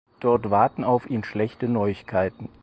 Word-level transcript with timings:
Dort 0.19 0.49
warten 0.49 0.83
auf 0.83 1.07
ihn 1.11 1.23
schlechte 1.23 1.69
Neuigkeiten. 1.69 2.49